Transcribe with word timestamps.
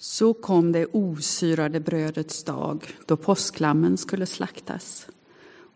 Så 0.00 0.32
kom 0.32 0.72
det 0.72 0.86
osyrade 0.92 1.80
brödets 1.80 2.44
dag 2.44 2.96
då 3.06 3.16
påsklammen 3.16 3.96
skulle 3.96 4.26
slaktas. 4.26 5.06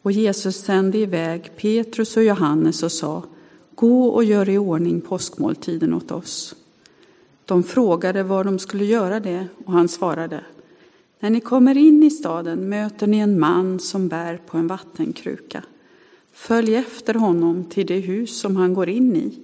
Och 0.02 0.12
Jesus 0.12 0.56
sände 0.56 0.98
iväg 0.98 1.52
Petrus 1.56 2.16
och 2.16 2.22
Johannes 2.22 2.82
och 2.82 2.92
sa 2.92 3.22
Gå 3.74 4.04
och 4.04 4.24
gör 4.24 4.48
i 4.48 4.58
ordning 4.58 5.00
påskmåltiden 5.00 5.94
åt 5.94 6.10
oss. 6.10 6.54
De 7.44 7.62
frågade 7.62 8.22
var 8.22 8.44
de 8.44 8.58
skulle 8.58 8.84
göra 8.84 9.20
det 9.20 9.46
och 9.64 9.72
han 9.72 9.88
svarade 9.88 10.44
När 11.20 11.30
ni 11.30 11.40
kommer 11.40 11.76
in 11.76 12.02
i 12.02 12.10
staden 12.10 12.68
möter 12.68 13.06
ni 13.06 13.18
en 13.18 13.38
man 13.38 13.80
som 13.80 14.08
bär 14.08 14.36
på 14.36 14.58
en 14.58 14.66
vattenkruka. 14.66 15.64
Följ 16.32 16.74
efter 16.74 17.14
honom 17.14 17.64
till 17.64 17.86
det 17.86 17.98
hus 17.98 18.40
som 18.40 18.56
han 18.56 18.74
går 18.74 18.88
in 18.88 19.16
i 19.16 19.38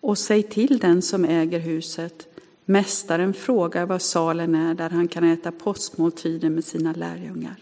och 0.00 0.18
säg 0.18 0.42
till 0.42 0.78
den 0.78 1.02
som 1.02 1.24
äger 1.24 1.58
huset 1.58 2.35
Mästaren 2.68 3.34
frågar 3.34 3.86
var 3.86 3.98
salen 3.98 4.54
är 4.54 4.74
där 4.74 4.90
han 4.90 5.08
kan 5.08 5.24
äta 5.24 5.52
påskmåltiden 5.52 6.54
med 6.54 6.64
sina 6.64 6.92
lärjungar. 6.92 7.56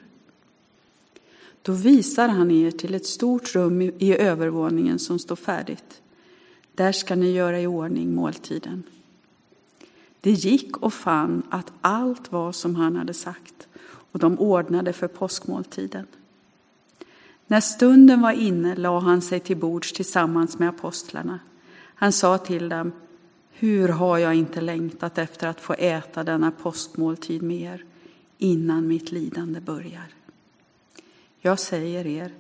Då 1.63 1.73
visar 1.73 2.29
han 2.29 2.51
er 2.51 2.71
till 2.71 2.95
ett 2.95 3.07
stort 3.07 3.55
rum 3.55 3.81
i 3.83 4.17
övervåningen 4.17 4.99
som 4.99 5.19
står 5.19 5.37
färdigt. 5.37 6.03
Där 6.75 6.93
ska 6.93 7.15
ni 7.15 7.31
göra 7.31 7.61
i 7.61 7.67
ordning 7.67 8.15
måltiden. 8.15 8.83
Det 10.21 10.31
gick 10.31 10.77
och 10.77 10.95
fann 10.95 11.43
att 11.51 11.73
allt 11.81 12.33
var 12.33 12.53
som 12.53 12.77
han 12.77 12.97
hade 12.97 13.15
sagt 13.15 13.69
och 14.13 14.19
de 14.19 14.39
ordnade 14.39 14.93
för 14.93 15.09
påskmåltiden. 15.09 16.07
När 17.47 17.61
stunden 17.61 18.21
var 18.21 18.33
inne 18.33 18.77
lade 18.77 19.01
han 19.01 19.23
sig 19.23 19.41
till 19.41 19.57
bords 19.57 19.93
tillsammans 19.93 20.59
med 20.59 20.69
apostlarna. 20.69 21.39
Han 21.95 22.13
sa 22.13 22.39
till 22.39 22.69
dem, 22.69 22.93
hur 23.59 23.89
har 23.89 24.19
jag 24.19 24.35
inte 24.35 24.61
längtat 24.61 25.19
efter 25.19 25.49
att 25.49 25.61
få 25.61 25.75
äta 25.75 26.25
denna 26.25 26.51
påskmåltid 26.51 27.43
med 27.43 27.61
er 27.61 27.85
innan 28.39 28.89
mitt 28.89 29.13
lidande 29.13 29.61
börjar. 29.61 30.15
Jag 31.41 31.59
säger 31.59 32.07
er, 32.07 32.33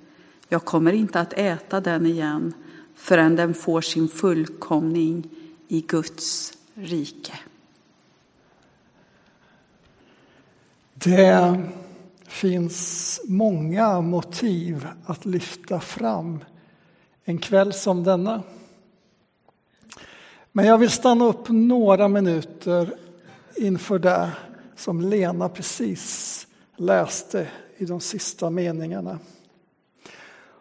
jag 0.48 0.64
kommer 0.64 0.92
inte 0.92 1.20
att 1.20 1.32
äta 1.32 1.80
den 1.80 2.06
igen 2.06 2.52
förrän 2.94 3.36
den 3.36 3.54
får 3.54 3.80
sin 3.80 4.08
fullkomning 4.08 5.28
i 5.68 5.80
Guds 5.80 6.52
rike. 6.74 7.38
Det 10.94 11.62
finns 12.26 13.20
många 13.28 14.00
motiv 14.00 14.88
att 15.06 15.24
lyfta 15.24 15.80
fram 15.80 16.38
en 17.24 17.38
kväll 17.38 17.72
som 17.72 18.04
denna. 18.04 18.42
Men 20.56 20.66
jag 20.66 20.78
vill 20.78 20.90
stanna 20.90 21.24
upp 21.24 21.48
några 21.48 22.08
minuter 22.08 22.96
inför 23.56 23.98
det 23.98 24.30
som 24.76 25.00
Lena 25.00 25.48
precis 25.48 26.46
läste 26.76 27.48
i 27.76 27.84
de 27.84 28.00
sista 28.00 28.50
meningarna. 28.50 29.18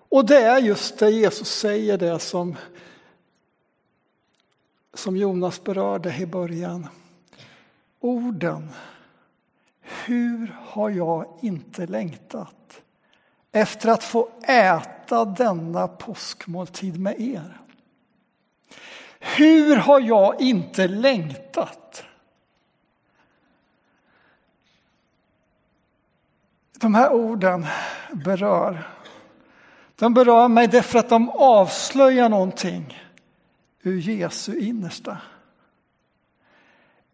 Och 0.10 0.26
det 0.26 0.38
är 0.38 0.60
just 0.60 1.00
det 1.00 1.10
Jesus 1.10 1.48
säger, 1.48 1.98
det 1.98 2.20
som, 2.20 2.56
som 4.94 5.18
Jonas 5.18 5.64
berörde 5.64 6.18
i 6.18 6.26
början. 6.26 6.88
Orden. 8.00 8.70
Hur 9.82 10.56
har 10.60 10.90
jag 10.90 11.26
inte 11.42 11.88
längtat 11.88 12.82
efter 13.52 13.90
att 13.90 14.04
få 14.04 14.30
äta 14.48 15.26
denna 15.26 15.88
påskmåltid 15.88 17.00
med 17.00 17.22
er? 17.22 17.63
Hur 19.24 19.76
har 19.76 20.02
jag 20.02 20.42
inte 20.42 20.88
längtat? 20.88 22.04
De 26.80 26.96
här 26.96 27.14
orden 27.14 27.66
berör. 28.12 28.88
De 29.96 30.14
berör 30.14 30.48
mig 30.48 30.68
därför 30.68 31.00
att 31.00 31.10
de 31.10 31.30
avslöjar 31.30 32.30
någonting 32.30 33.02
ur 33.82 34.00
Jesu 34.00 34.60
innersta. 34.60 35.18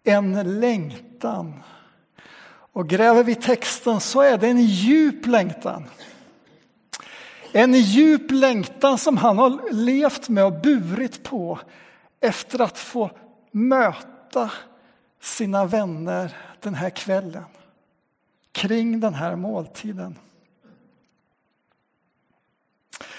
En 0.03 0.59
längtan. 0.59 1.63
Och 2.73 2.89
gräver 2.89 3.23
vi 3.23 3.35
texten 3.35 3.99
så 3.99 4.21
är 4.21 4.37
det 4.37 4.47
en 4.47 4.61
djup 4.61 5.25
längtan. 5.25 5.85
En 7.51 7.73
djup 7.73 8.31
längtan 8.31 8.97
som 8.97 9.17
han 9.17 9.37
har 9.37 9.73
levt 9.73 10.29
med 10.29 10.45
och 10.45 10.61
burit 10.61 11.23
på 11.23 11.59
efter 12.21 12.61
att 12.61 12.77
få 12.77 13.11
möta 13.51 14.51
sina 15.21 15.65
vänner 15.65 16.37
den 16.59 16.75
här 16.75 16.89
kvällen 16.89 17.45
kring 18.51 18.99
den 18.99 19.13
här 19.13 19.35
måltiden. 19.35 20.19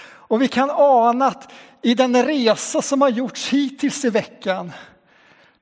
Och 0.03 0.43
vi 0.43 0.49
kan 0.49 0.71
ana 0.71 1.27
att 1.27 1.53
i 1.83 1.95
den 1.95 2.25
resa 2.25 2.83
som 2.83 3.01
har 3.01 3.09
gjorts 3.09 3.49
hittills 3.49 4.05
i 4.05 4.11
veckan 4.11 4.73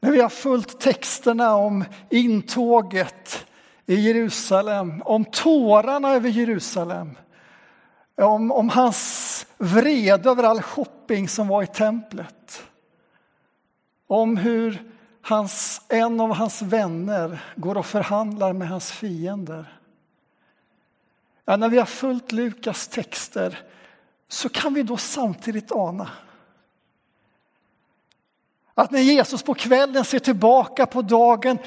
när 0.01 0.11
vi 0.11 0.21
har 0.21 0.29
följt 0.29 0.81
texterna 0.81 1.57
om 1.57 1.85
intåget 2.11 3.47
i 3.87 3.95
Jerusalem, 3.95 5.03
om 5.05 5.25
tårarna 5.25 6.15
över 6.15 6.29
Jerusalem, 6.29 7.19
om, 8.17 8.53
om 8.53 8.69
hans 8.69 9.47
vrede 9.59 10.31
över 10.31 10.43
all 10.43 10.63
shopping 10.63 11.29
som 11.29 11.49
var 11.49 11.63
i 11.63 11.67
templet 11.67 12.63
om 14.09 14.37
hur 14.37 14.93
hans, 15.23 15.83
en 15.89 16.21
av 16.21 16.35
hans 16.35 16.63
vänner 16.63 17.45
går 17.57 17.77
och 17.77 17.87
förhandlar 17.87 18.53
med 18.53 18.69
hans 18.69 18.93
fiender. 18.93 19.81
Ja, 21.45 21.57
när 21.57 21.69
vi 21.69 21.79
har 21.79 21.87
följt 21.87 22.33
Lukas 22.33 22.89
texter 22.89 23.59
så 24.29 24.49
kan 24.49 24.75
vi 24.75 24.83
då 24.83 24.97
samtidigt 24.97 25.73
ana 25.73 26.11
att 28.75 28.91
när 28.91 29.01
Jesus 29.01 29.43
på 29.43 29.55
kvällen 29.55 30.05
ser 30.05 30.19
tillbaka 30.19 30.87
på 30.87 31.03
dagen 31.03 31.59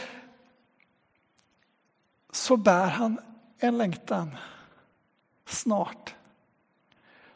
så 2.32 2.58
bär 2.58 2.88
han 2.88 3.20
en 3.60 3.78
längtan. 3.78 4.38
Snart. 5.46 6.16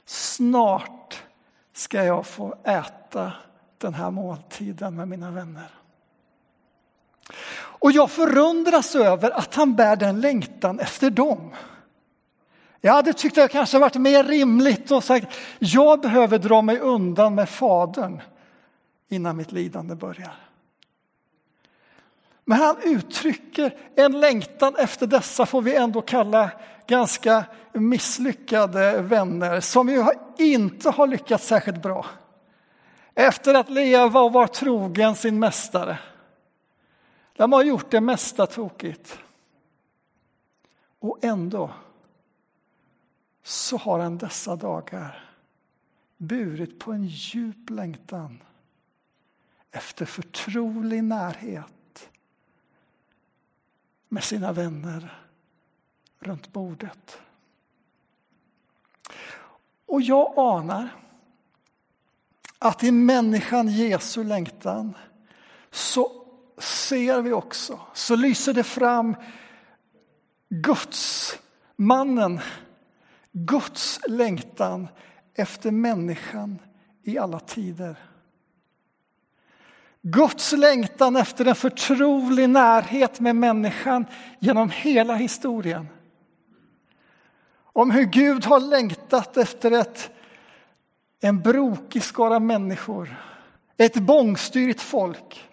Snart 0.05 1.23
ska 1.73 2.03
jag 2.03 2.27
få 2.27 2.55
äta 2.63 3.33
den 3.77 3.93
här 3.93 4.11
måltiden 4.11 4.95
med 4.95 5.07
mina 5.07 5.31
vänner. 5.31 5.69
Och 7.57 7.91
jag 7.91 8.11
förundras 8.11 8.95
över 8.95 9.31
att 9.31 9.55
han 9.55 9.75
bär 9.75 9.95
den 9.95 10.21
längtan 10.21 10.79
efter 10.79 11.09
dem. 11.09 11.51
Jag 12.81 12.93
hade 12.93 13.13
tyckt 13.13 13.37
att 13.37 13.43
det 13.43 13.47
kanske 13.47 13.79
varit 13.79 13.95
mer 13.95 14.23
rimligt 14.23 14.91
och 14.91 15.03
sagt 15.03 15.35
jag 15.59 16.01
behöver 16.01 16.37
dra 16.37 16.61
mig 16.61 16.79
undan 16.79 17.35
med 17.35 17.49
Fadern 17.49 18.21
innan 19.09 19.37
mitt 19.37 19.51
lidande 19.51 19.95
börjar. 19.95 20.35
Men 22.45 22.57
han 22.57 22.75
uttrycker 22.83 23.75
en 23.95 24.19
längtan 24.19 24.75
efter 24.75 25.07
dessa, 25.07 25.45
får 25.45 25.61
vi 25.61 25.75
ändå 25.75 26.01
kalla 26.01 26.51
ganska 26.87 27.43
misslyckade 27.73 29.01
vänner 29.01 29.59
som 29.59 29.89
ju 29.89 30.05
inte 30.37 30.89
har 30.89 31.07
lyckats 31.07 31.47
särskilt 31.47 31.81
bra 31.81 32.05
efter 33.15 33.53
att 33.53 33.69
leva 33.69 34.21
och 34.21 34.33
vara 34.33 34.47
trogen 34.47 35.15
sin 35.15 35.39
mästare. 35.39 35.99
De 37.35 37.53
har 37.53 37.63
gjort 37.63 37.91
det 37.91 38.01
mesta 38.01 38.47
tokigt. 38.47 39.19
Och 40.99 41.19
ändå 41.21 41.73
så 43.43 43.77
har 43.77 43.99
han 43.99 44.17
dessa 44.17 44.55
dagar 44.55 45.29
burit 46.17 46.79
på 46.79 46.91
en 46.91 47.05
djup 47.05 47.69
längtan 47.69 48.43
efter 49.71 50.05
förtrolig 50.05 51.03
närhet 51.03 52.09
med 54.07 54.23
sina 54.23 54.51
vänner 54.51 55.21
runt 56.19 56.53
bordet. 56.53 57.19
Och 59.85 60.01
jag 60.01 60.33
anar 60.37 61.04
att 62.65 62.83
i 62.83 62.91
människan 62.91 63.67
Jesu 63.67 64.23
längtan 64.23 64.93
så 65.71 66.11
ser 66.57 67.21
vi 67.21 67.31
också, 67.31 67.79
så 67.93 68.15
lyser 68.15 68.53
det 68.53 68.63
fram 68.63 69.15
Guds, 70.49 71.33
mannen, 71.75 72.39
Guds 73.31 73.99
längtan 74.07 74.87
efter 75.35 75.71
människan 75.71 76.59
i 77.03 77.17
alla 77.17 77.39
tider. 77.39 77.95
Guds 80.01 80.51
längtan 80.51 81.15
efter 81.15 81.45
en 81.45 81.55
förtrolig 81.55 82.49
närhet 82.49 83.19
med 83.19 83.35
människan 83.35 84.05
genom 84.39 84.69
hela 84.69 85.15
historien. 85.15 85.87
Om 87.63 87.91
hur 87.91 88.05
Gud 88.05 88.45
har 88.45 88.59
längtat 88.59 89.37
efter 89.37 89.71
ett 89.71 90.14
en 91.25 91.41
brokig 91.41 92.03
skara 92.03 92.39
människor, 92.39 93.15
ett 93.77 93.95
bångstyrigt 93.95 94.81
folk 94.81 95.49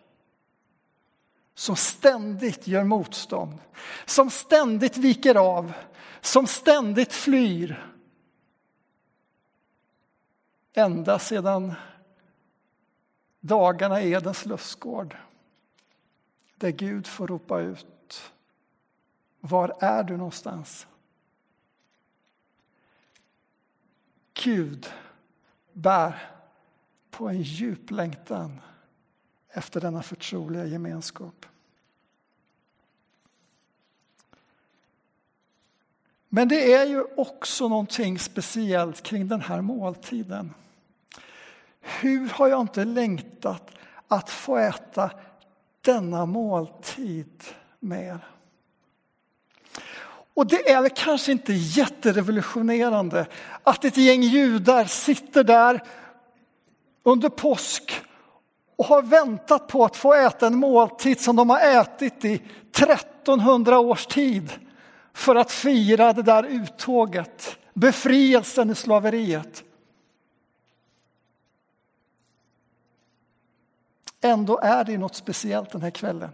som 1.54 1.76
ständigt 1.76 2.66
gör 2.66 2.84
motstånd, 2.84 3.58
som 4.04 4.30
ständigt 4.30 4.96
viker 4.96 5.34
av, 5.34 5.72
som 6.20 6.46
ständigt 6.46 7.12
flyr. 7.12 7.92
Ända 10.72 11.19
sedan 11.19 11.75
dagarna 13.40 14.02
i 14.02 14.12
Edens 14.12 14.46
lustgård, 14.46 15.16
där 16.56 16.70
Gud 16.70 17.06
får 17.06 17.28
ropa 17.28 17.60
ut. 17.60 18.32
Var 19.40 19.76
är 19.80 20.02
du 20.02 20.16
någonstans? 20.16 20.86
Gud 24.34 24.92
bär 25.72 26.32
på 27.10 27.28
en 27.28 27.42
djup 27.42 27.90
längtan 27.90 28.60
efter 29.50 29.80
denna 29.80 30.02
förtroliga 30.02 30.64
gemenskap. 30.64 31.46
Men 36.28 36.48
det 36.48 36.72
är 36.72 36.86
ju 36.86 37.04
också 37.16 37.69
någonting 37.69 38.19
speciellt 38.19 39.02
kring 39.02 39.28
den 39.28 39.40
här 39.40 39.60
måltiden. 39.60 40.54
Hur 41.80 42.28
har 42.28 42.48
jag 42.48 42.60
inte 42.60 42.84
längtat 42.84 43.70
att 44.08 44.30
få 44.30 44.56
äta 44.56 45.10
denna 45.80 46.26
måltid 46.26 47.44
med 47.78 48.06
er? 48.06 48.26
Och 50.34 50.46
det 50.46 50.70
är 50.70 50.82
väl 50.82 50.90
kanske 50.94 51.32
inte 51.32 51.52
jätterevolutionerande 51.52 53.26
att 53.62 53.84
ett 53.84 53.96
gäng 53.96 54.23
judar 54.23 54.84
sitter 54.84 55.44
där 55.44 55.82
under 57.02 57.29
påsk 57.29 58.02
och 58.76 58.84
har 58.84 59.02
väntat 59.02 59.69
på 59.69 59.84
att 59.84 59.96
få 59.96 60.14
äta 60.14 60.46
en 60.46 60.56
måltid 60.56 61.20
som 61.20 61.37
de 61.37 61.50
har 61.50 61.61
ätit 61.61 62.25
i 62.25 62.34
1300 62.70 63.79
års 63.79 64.06
tid 64.06 64.52
för 65.12 65.37
att 65.37 65.50
fira 65.50 66.12
det 66.12 66.23
där 66.23 66.44
uttåget, 66.44 67.58
befrielsen 67.75 68.70
i 68.70 68.75
slaveriet. 68.75 69.64
Ändå 74.20 74.58
är 74.62 74.85
det 74.85 74.99
något 74.99 75.14
speciellt 75.14 75.70
den 75.70 75.82
här 75.82 75.90
kvällen. 75.90 76.31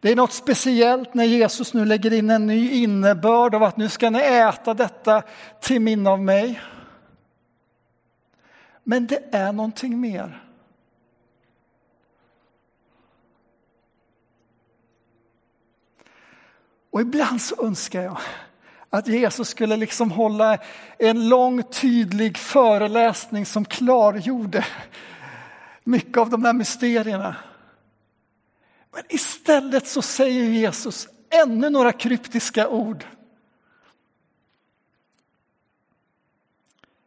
Det 0.00 0.10
är 0.10 0.16
något 0.16 0.32
speciellt 0.32 1.14
när 1.14 1.24
Jesus 1.24 1.74
nu 1.74 1.84
lägger 1.84 2.12
in 2.12 2.30
en 2.30 2.46
ny 2.46 2.70
innebörd 2.70 3.54
av 3.54 3.62
att 3.62 3.76
nu 3.76 3.88
ska 3.88 4.10
ni 4.10 4.18
äta 4.18 4.74
detta 4.74 5.22
till 5.60 5.80
minne 5.80 6.10
av 6.10 6.20
mig. 6.20 6.60
Men 8.84 9.06
det 9.06 9.34
är 9.34 9.52
någonting 9.52 10.00
mer. 10.00 10.44
Och 16.90 17.00
ibland 17.00 17.42
så 17.42 17.66
önskar 17.66 18.02
jag 18.02 18.18
att 18.90 19.08
Jesus 19.08 19.48
skulle 19.48 19.76
liksom 19.76 20.10
hålla 20.10 20.58
en 20.98 21.28
lång 21.28 21.62
tydlig 21.62 22.38
föreläsning 22.38 23.46
som 23.46 23.64
klargjorde 23.64 24.66
mycket 25.84 26.16
av 26.16 26.30
de 26.30 26.42
där 26.42 26.52
mysterierna. 26.52 27.36
Men 28.90 29.02
istället 29.08 29.86
så 29.86 30.02
säger 30.02 30.44
Jesus 30.44 31.08
ännu 31.30 31.70
några 31.70 31.92
kryptiska 31.92 32.68
ord. 32.68 33.04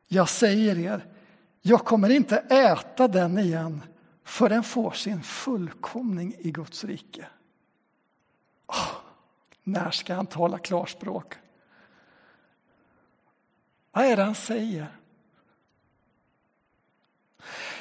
Jag 0.07 0.29
säger 0.29 0.79
er, 0.79 1.05
jag 1.61 1.85
kommer 1.85 2.09
inte 2.09 2.37
äta 2.37 3.07
den 3.07 3.37
igen 3.37 3.81
för 4.23 4.49
den 4.49 4.63
får 4.63 4.91
sin 4.91 5.23
fullkomning 5.23 6.35
i 6.39 6.51
Guds 6.51 6.83
rike. 6.83 7.27
Oh, 8.67 8.95
när 9.63 9.91
ska 9.91 10.13
han 10.13 10.27
tala 10.27 10.57
klarspråk? 10.57 11.33
Vad 13.91 14.05
är 14.05 14.17
det 14.17 14.23
han 14.23 14.35
säger? 14.35 14.87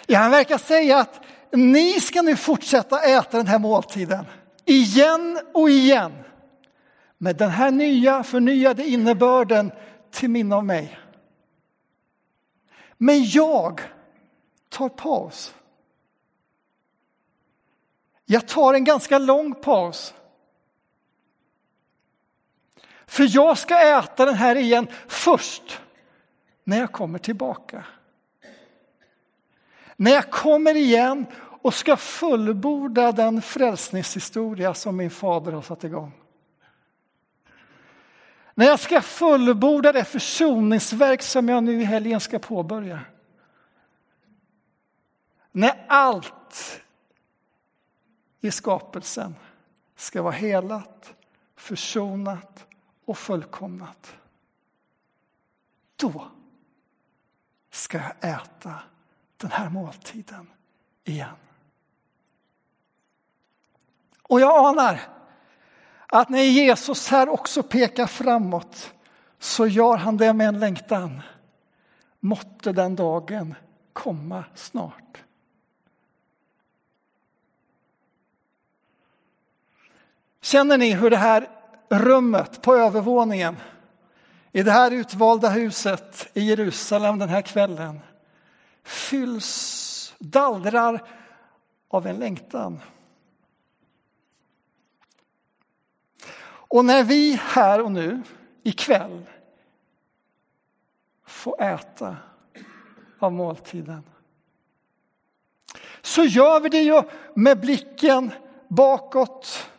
Ja, 0.06 0.19
han 0.19 0.31
verkar 0.31 0.58
säga 0.58 0.99
att 0.99 1.20
ni 1.52 2.00
ska 2.00 2.22
nu 2.22 2.37
fortsätta 2.37 3.02
äta 3.02 3.37
den 3.37 3.46
här 3.46 3.58
måltiden 3.58 4.25
igen 4.64 5.40
och 5.54 5.70
igen 5.70 6.12
med 7.19 7.37
den 7.37 7.50
här 7.50 7.70
nya 7.70 8.22
förnyade 8.22 8.84
innebörden 8.84 9.72
till 10.10 10.31
minne 10.31 10.56
av 10.56 10.64
mig. 10.64 10.99
Men 12.99 13.25
jag 13.25 13.81
tar 14.69 14.88
paus. 14.88 15.54
Jag 18.25 18.48
tar 18.48 18.75
en 18.75 18.84
ganska 18.84 19.19
lång 19.19 19.55
paus. 19.55 20.14
För 23.06 23.37
jag 23.37 23.58
ska 23.58 23.98
äta 23.98 24.25
den 24.25 24.34
här 24.34 24.56
igen 24.56 24.87
först 25.08 25.81
när 26.64 26.78
jag 26.78 26.93
kommer 26.93 27.19
tillbaka. 27.19 27.84
När 29.96 30.10
jag 30.10 30.30
kommer 30.30 30.74
igen 30.74 31.26
och 31.62 31.74
ska 31.74 31.96
fullborda 31.96 33.12
den 33.12 33.42
frälsningshistoria 33.42 34.74
som 34.74 34.96
min 34.96 35.10
fader 35.10 35.52
har 35.52 35.62
satt 35.62 35.84
igång. 35.84 36.12
När 38.54 38.66
jag 38.66 38.80
ska 38.80 39.00
fullborda 39.00 39.92
det 39.92 40.04
försoningsverk 40.04 41.22
som 41.22 41.48
jag 41.48 41.64
nu 41.64 41.80
i 41.80 41.84
helgen 41.84 42.20
ska 42.20 42.38
påbörja. 42.38 43.00
När 45.52 45.84
allt 45.88 46.80
i 48.40 48.50
skapelsen 48.50 49.34
ska 49.96 50.22
vara 50.22 50.32
helat, 50.32 51.14
försonat 51.56 52.66
och 53.04 53.18
fullkomnat. 53.18 54.16
Då 55.96 56.30
ska 57.70 57.98
jag 57.98 58.34
äta 58.34 58.78
den 59.42 59.50
här 59.50 59.68
måltiden 59.68 60.46
igen. 61.04 61.36
Och 64.22 64.40
jag 64.40 64.66
anar 64.66 65.00
att 66.06 66.28
när 66.28 66.42
Jesus 66.42 67.08
här 67.08 67.28
också 67.28 67.62
pekar 67.62 68.06
framåt 68.06 68.92
så 69.38 69.66
gör 69.66 69.96
han 69.96 70.16
det 70.16 70.32
med 70.32 70.48
en 70.48 70.60
längtan. 70.60 71.22
Måtte 72.20 72.72
den 72.72 72.96
dagen 72.96 73.54
komma 73.92 74.44
snart. 74.54 75.22
Känner 80.40 80.78
ni 80.78 80.93
hur 80.93 81.10
det 81.10 81.17
här 81.17 81.48
rummet 81.88 82.62
på 82.62 82.74
övervåningen 82.74 83.56
i 84.52 84.62
det 84.62 84.70
här 84.70 84.90
utvalda 84.90 85.48
huset 85.48 86.28
i 86.34 86.43
Jerusalem 86.43 87.19
den 87.19 87.28
här 87.28 87.43
kvällen 87.43 88.00
fylls, 88.82 90.15
dallrar 90.19 91.08
av 91.89 92.06
en 92.06 92.17
längtan. 92.17 92.81
Och 96.44 96.84
när 96.84 97.05
vi 97.05 97.41
här 97.43 97.81
och 97.81 97.93
nu 97.93 98.22
ikväll 98.62 99.24
får 101.27 101.62
äta 101.62 102.17
av 103.19 103.32
måltiden 103.32 104.03
så 106.03 106.24
gör 106.24 106.60
vi 106.60 106.69
det 106.69 106.82
ju 106.82 107.03
med 107.34 107.60
blicken 107.60 108.31
bakåt 108.69 109.70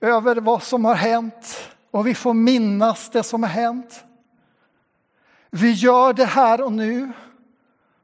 över 0.00 0.36
vad 0.36 0.62
som 0.62 0.84
har 0.84 0.94
hänt 0.94 1.70
och 1.90 2.06
vi 2.06 2.14
får 2.14 2.34
minnas 2.34 3.10
det 3.10 3.22
som 3.22 3.42
har 3.42 3.50
hänt. 3.50 4.04
Vi 5.50 5.72
gör 5.72 6.12
det 6.12 6.24
här 6.24 6.60
och 6.60 6.72
nu 6.72 7.12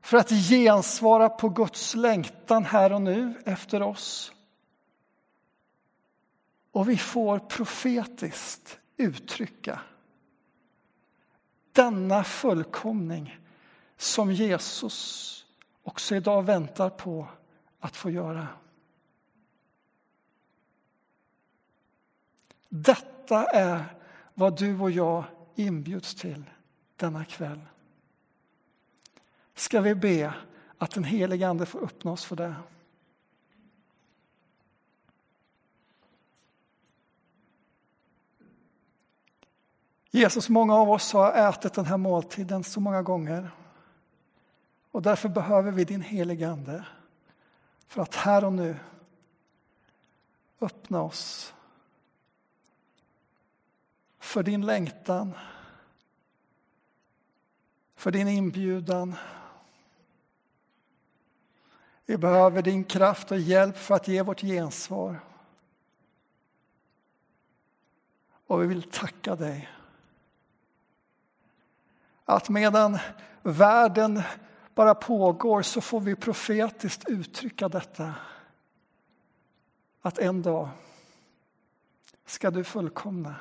för 0.07 0.17
att 0.17 0.31
gensvara 0.31 1.29
på 1.29 1.49
Guds 1.49 1.95
längtan 1.95 2.65
här 2.65 2.93
och 2.93 3.03
nu 3.03 3.35
efter 3.45 3.83
oss. 3.83 4.33
Och 6.73 6.89
vi 6.89 6.97
får 6.97 7.39
profetiskt 7.39 8.79
uttrycka 8.97 9.81
denna 11.73 12.25
fullkomning 12.25 13.39
som 13.97 14.33
Jesus 14.33 15.45
också 15.83 16.15
idag 16.17 16.43
väntar 16.43 16.91
på 16.91 17.29
att 17.81 17.97
få 17.97 18.11
göra. 18.11 18.49
Detta 22.69 23.45
är 23.45 23.85
vad 24.35 24.59
du 24.59 24.81
och 24.81 24.91
jag 24.91 25.25
inbjuds 25.55 26.15
till 26.15 26.45
denna 26.97 27.25
kväll. 27.25 27.61
Ska 29.57 29.81
vi 29.81 29.95
be 29.95 30.35
att 30.79 30.91
den 30.91 31.05
helige 31.05 31.49
Ande 31.49 31.67
får 31.67 31.85
öppna 31.85 32.11
oss 32.11 32.25
för 32.25 32.37
det. 32.37 32.55
Jesus, 40.11 40.49
många 40.49 40.75
av 40.75 40.91
oss 40.91 41.13
har 41.13 41.33
ätit 41.33 41.75
den 41.75 41.87
här 41.87 41.97
måltiden 41.97 42.65
så 42.65 42.81
många 42.81 43.03
gånger. 43.03 43.51
Och 44.91 45.03
därför 45.03 45.29
behöver 45.29 45.73
vi 45.73 45.85
din 45.85 46.01
helige 46.01 46.49
Ande 46.49 46.85
för 47.87 48.03
att 48.03 48.15
här 48.15 48.45
och 48.45 48.53
nu 48.53 48.77
öppna 50.61 51.03
oss 51.03 51.55
för 54.19 54.43
din 54.43 54.67
längtan, 54.67 55.33
för 57.95 58.11
din 58.11 58.29
inbjudan. 58.29 59.15
Vi 62.07 62.17
behöver 62.17 62.63
din 62.63 62.85
kraft 62.85 63.31
och 63.31 63.39
hjälp 63.39 63.77
för 63.77 63.95
att 63.95 64.09
ge 64.09 64.23
vårt 64.23 64.41
gensvar. 64.41 65.21
Och 68.47 68.63
vi 68.63 68.67
vill 68.67 68.83
tacka 68.83 69.37
dig. 69.37 69.69
Att 72.25 72.49
medan 72.49 72.99
världen 73.43 74.23
bara 74.75 74.95
pågår 74.95 75.63
så 75.63 75.81
får 75.81 76.01
vi 76.01 76.17
profetiskt 76.17 77.09
uttrycka 77.09 77.69
detta. 77.69 78.15
Att 80.01 80.19
en 80.19 80.43
dag 80.43 80.69
ska 82.25 82.51
du 82.51 82.65
fullkomna. 82.65 83.35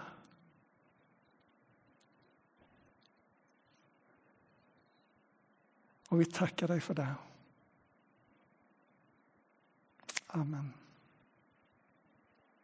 Och 6.09 6.21
vi 6.21 6.25
tackar 6.25 6.67
dig 6.67 6.81
för 6.81 6.93
det. 6.93 7.15
Amen. 10.35 10.84